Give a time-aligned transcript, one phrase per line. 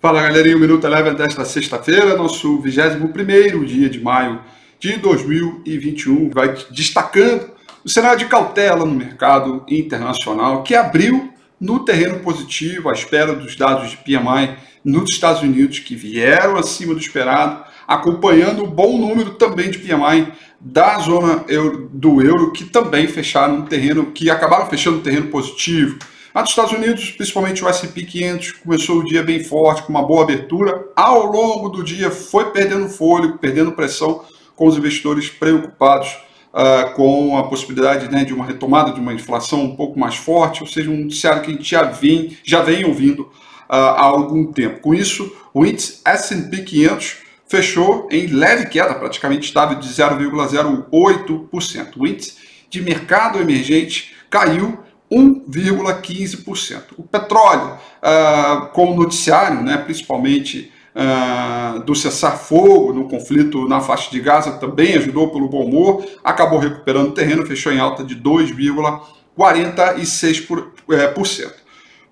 [0.00, 4.40] Fala galerinha, o Minuto Eleven desta sexta-feira, nosso 21 dia de maio
[4.78, 7.50] de 2021, vai destacando
[7.84, 13.54] o cenário de cautela no mercado internacional que abriu no terreno positivo à espera dos
[13.56, 19.32] dados de PMI nos Estados Unidos que vieram acima do esperado, acompanhando o bom número
[19.32, 21.44] também de PMI da zona
[21.92, 25.98] do euro que também fecharam no terreno, que acabaram fechando no terreno positivo.
[26.32, 30.06] A dos Estados Unidos, principalmente o S&P 500, começou o dia bem forte, com uma
[30.06, 30.86] boa abertura.
[30.94, 36.08] Ao longo do dia foi perdendo fôlego, perdendo pressão, com os investidores preocupados
[36.54, 40.62] uh, com a possibilidade né, de uma retomada de uma inflação um pouco mais forte,
[40.62, 43.32] ou seja, um noticiário que a gente já vem, já vem ouvindo uh,
[43.68, 44.80] há algum tempo.
[44.80, 47.16] Com isso, o índice S&P 500
[47.48, 51.96] fechou em leve queda, praticamente estável de 0,08%.
[51.96, 52.36] O índice
[52.70, 54.78] de mercado emergente caiu
[55.10, 56.82] 1,15%.
[56.96, 64.10] O petróleo, uh, com o noticiário, né, principalmente uh, do cessar-fogo no conflito na faixa
[64.10, 70.64] de Gaza, também ajudou pelo bom humor, acabou recuperando terreno, fechou em alta de 2,46%.
[70.92, 71.08] É,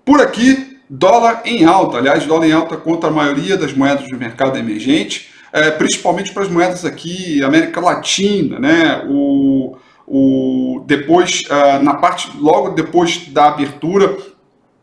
[0.03, 4.17] por aqui, dólar em alta, aliás, dólar em alta contra a maioria das moedas do
[4.17, 9.03] mercado emergente, é, principalmente para as moedas aqui, América Latina, né?
[9.07, 9.77] O,
[10.09, 14.17] o, depois, uh, na parte, logo depois da abertura,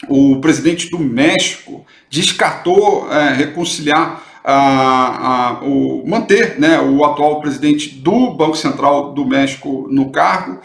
[0.08, 8.30] o presidente do México descartou uh, reconciliar uh, o, manter né, o atual presidente do
[8.30, 10.60] Banco Central do México no cargo.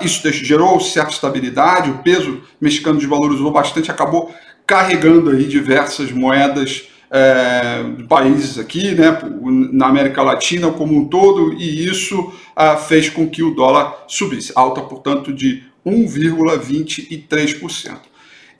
[0.00, 4.32] isso gerou certa estabilidade, o peso mexicano desvalorizou bastante, acabou
[4.66, 9.18] carregando aí diversas moedas é, países aqui, né,
[9.72, 14.52] na América Latina como um todo, e isso ah, fez com que o dólar subisse,
[14.54, 17.96] alta, portanto, de 1,23%.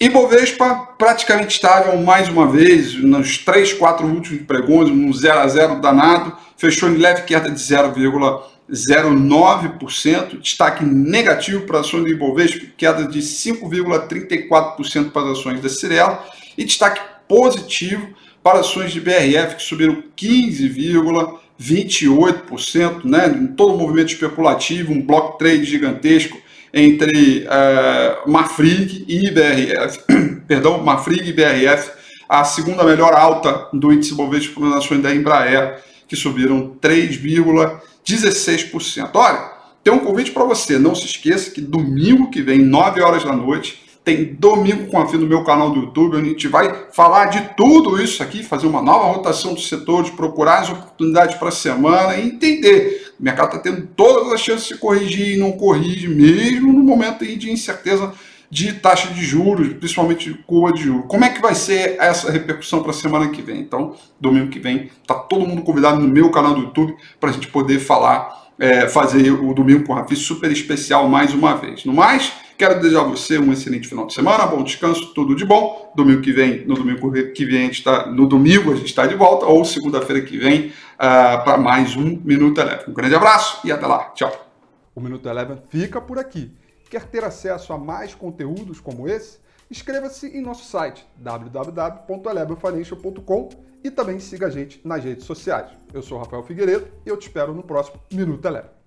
[0.00, 5.80] Ibovespa praticamente estável mais uma vez, nos três, quatro últimos pregões, um 0 a 0
[5.80, 13.18] danado, fechou em leve queda de 0,09%, destaque negativo para ações do Ibovespa, queda de
[13.18, 16.24] 5,34% para as ações da Cirela,
[16.56, 18.08] e destaque positivo
[18.42, 23.26] para ações de BRF que subiram 15,28%, né?
[23.28, 26.40] Em todo o movimento especulativo, um block trade gigantesco
[26.72, 29.98] entre uh, Mafrig e BRF,
[30.48, 31.90] perdão, Mafrig e BRF,
[32.28, 39.10] a segunda melhor alta do índice Bovespa para ações da Embraer, que subiram 3,16%.
[39.14, 43.24] Olha, tem um convite para você, não se esqueça que domingo que vem, 9 horas
[43.24, 46.48] da noite, tem Domingo com a Fim no meu canal do YouTube, onde a gente
[46.48, 51.36] vai falar de tudo isso aqui, fazer uma nova rotação dos setores, procurar as oportunidades
[51.36, 53.12] para a semana e entender.
[53.20, 57.24] O mercado está tendo todas as chances de corrigir e não corrige, mesmo no momento
[57.24, 58.14] de incerteza
[58.50, 61.04] de taxa de juros, principalmente de curva de juros.
[61.06, 63.60] Como é que vai ser essa repercussão para a semana que vem?
[63.60, 67.32] Então, domingo que vem, está todo mundo convidado no meu canal do YouTube para a
[67.32, 71.84] gente poder falar, é, fazer o Domingo com a Rafi super especial mais uma vez.
[71.84, 75.44] No mais, Quero desejar a você um excelente final de semana, bom descanso, tudo de
[75.44, 75.92] bom.
[75.94, 79.06] Domingo que vem, no domingo que vem a gente está, no domingo a gente está
[79.06, 82.86] de volta, ou segunda-feira que vem, uh, para mais um Minuto Eleven.
[82.88, 84.10] Um grande abraço e até lá.
[84.10, 84.50] Tchau.
[84.92, 86.50] O Minuto Eleven fica por aqui.
[86.90, 89.38] Quer ter acesso a mais conteúdos como esse?
[89.70, 93.50] Inscreva-se em nosso site www.elevenfinancial.com
[93.84, 95.70] e também siga a gente nas redes sociais.
[95.94, 98.77] Eu sou Rafael Figueiredo e eu te espero no próximo Minuto Eleven.